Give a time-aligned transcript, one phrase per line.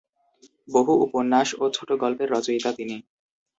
[0.67, 2.95] বহু উপন্যাস ও ছোটগল্পের রচয়িতা তিনি।